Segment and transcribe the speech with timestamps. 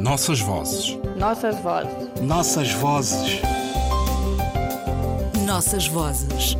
[0.00, 0.98] Nossas vozes.
[1.18, 2.22] Nossas vozes.
[2.22, 3.42] Nossas vozes.
[5.44, 6.56] Nossas vozes.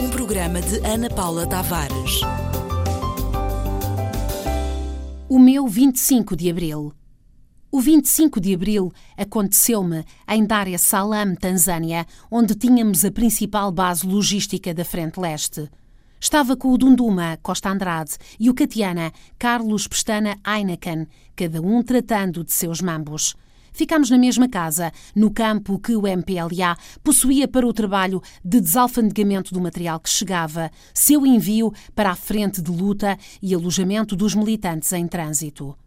[0.00, 2.22] Um programa de Ana Paula Tavares.
[5.28, 6.94] O meu 25 de Abril.
[7.70, 14.06] O 25 de Abril aconteceu-me em Dar es Salaam, Tanzânia, onde tínhamos a principal base
[14.06, 15.68] logística da Frente Leste.
[16.20, 22.42] Estava com o Dunduma, Costa Andrade, e o Catiana, Carlos Pestana Heineken, cada um tratando
[22.42, 23.36] de seus mambos.
[23.72, 29.54] Ficámos na mesma casa, no campo que o MPLA possuía para o trabalho de desalfandegamento
[29.54, 34.92] do material que chegava, seu envio para a frente de luta e alojamento dos militantes
[34.92, 35.78] em trânsito.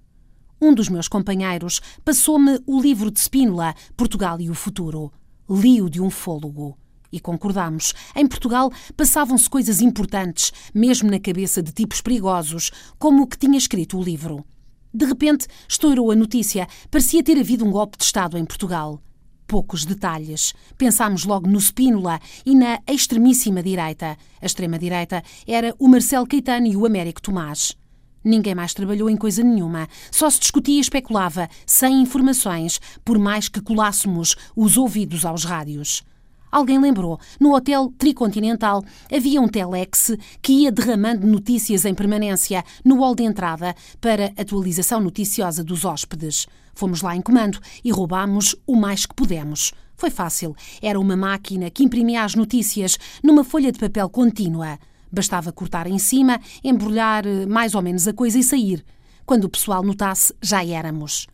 [0.62, 5.12] Um dos meus companheiros passou-me o livro de Spínola, Portugal e o Futuro.
[5.50, 6.78] Li-o de um fôlego.
[7.12, 7.94] E concordámos.
[8.16, 13.58] Em Portugal passavam-se coisas importantes, mesmo na cabeça de tipos perigosos, como o que tinha
[13.58, 14.46] escrito o livro.
[14.94, 16.68] De repente, estourou a notícia.
[16.90, 19.02] Parecia ter havido um golpe de Estado em Portugal.
[19.48, 20.54] Poucos detalhes.
[20.78, 24.18] Pensámos logo no Spínola e na extremíssima direita.
[24.42, 27.76] A extrema-direita era o Marcelo Caetano e o Américo Tomás.
[28.24, 29.88] Ninguém mais trabalhou em coisa nenhuma.
[30.12, 36.04] Só se discutia e especulava, sem informações, por mais que colássemos os ouvidos aos rádios.
[36.52, 42.98] Alguém lembrou, no Hotel Tricontinental havia um telex que ia derramando notícias em permanência no
[43.00, 46.48] hall de entrada para atualização noticiosa dos hóspedes.
[46.74, 49.72] Fomos lá em comando e roubámos o mais que pudemos.
[49.96, 50.56] Foi fácil.
[50.82, 54.78] Era uma máquina que imprimia as notícias numa folha de papel contínua.
[55.12, 58.84] Bastava cortar em cima, embrulhar eh, mais ou menos a coisa e sair.
[59.26, 61.28] Quando o pessoal notasse, já éramos.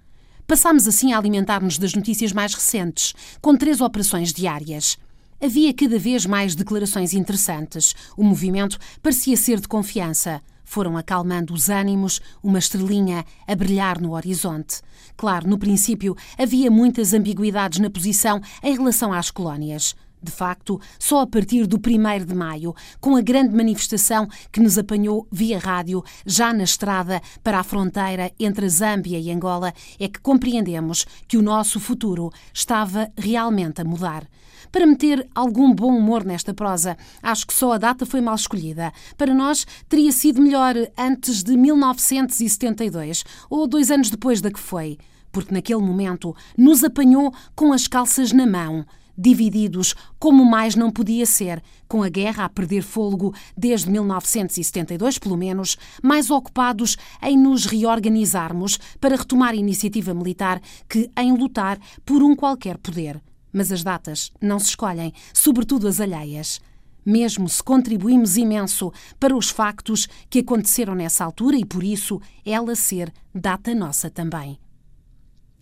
[0.45, 4.98] Passámos assim a alimentar-nos das notícias mais recentes, com três operações diárias.
[5.39, 7.93] Havia cada vez mais declarações interessantes.
[8.17, 10.41] O movimento parecia ser de confiança.
[10.63, 14.81] Foram acalmando os ânimos, uma estrelinha a brilhar no horizonte.
[15.15, 19.95] Claro, no princípio havia muitas ambiguidades na posição em relação às colónias.
[20.22, 24.78] De facto, só a partir do 1 de maio, com a grande manifestação que nos
[24.78, 30.08] apanhou via rádio, já na estrada para a fronteira entre a Zâmbia e Angola, é
[30.08, 34.27] que compreendemos que o nosso futuro estava realmente a mudar.
[34.72, 38.92] Para meter algum bom humor nesta prosa, acho que só a data foi mal escolhida.
[39.17, 44.98] Para nós, teria sido melhor antes de 1972, ou dois anos depois da que foi,
[45.32, 48.86] porque naquele momento nos apanhou com as calças na mão
[49.17, 55.36] divididos como mais não podia ser, com a guerra a perder fôlego desde 1972, pelo
[55.36, 62.22] menos, mais ocupados em nos reorganizarmos para retomar a iniciativa militar que em lutar por
[62.22, 63.22] um qualquer poder.
[63.52, 66.60] Mas as datas não se escolhem, sobretudo as alheias.
[67.06, 72.76] Mesmo se contribuímos imenso para os factos que aconteceram nessa altura e por isso ela
[72.76, 74.60] ser data nossa também.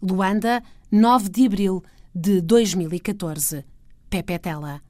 [0.01, 1.83] Luanda, 9 de abril
[2.15, 3.65] de 2014.
[4.09, 4.81] Pepe Tela.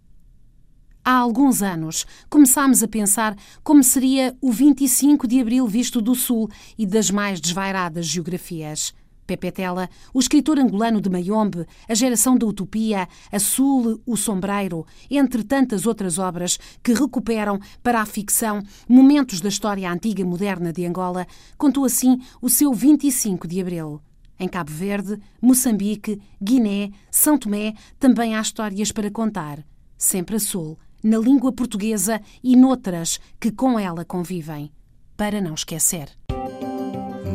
[1.03, 6.47] Há alguns anos começámos a pensar como seria o 25 de abril visto do Sul
[6.78, 8.94] e das mais desvairadas geografias.
[9.25, 14.86] Pepe Tela, o escritor angolano de Mayombe, A Geração da Utopia, A Sul, O Sombreiro,
[15.09, 20.72] entre tantas outras obras que recuperam para a ficção momentos da história antiga e moderna
[20.72, 21.25] de Angola,
[21.57, 24.00] contou assim o seu 25 de abril.
[24.40, 29.59] Em Cabo Verde, Moçambique, Guiné, São Tomé também há histórias para contar,
[29.97, 34.72] sempre a sul, na língua portuguesa e noutras que com ela convivem,
[35.16, 36.09] para não esquecer.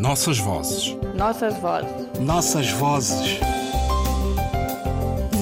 [0.01, 0.97] Nossas vozes.
[1.15, 2.19] Nossas vozes.
[2.21, 3.39] Nossas vozes.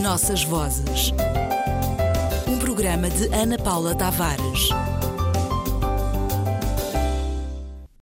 [0.03, 1.13] Nossas vozes.
[2.49, 4.69] Um programa de Ana Paula Tavares.